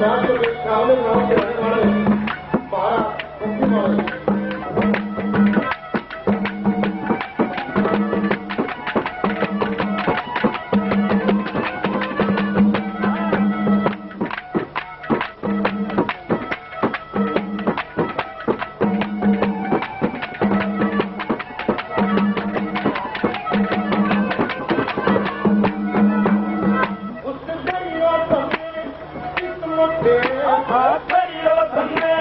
జాగ్రత్త 0.00 0.66
కావాలి 0.66 2.09
मुंडे 29.80 30.16
हाथ 30.70 31.06
धरियो 31.10 32.19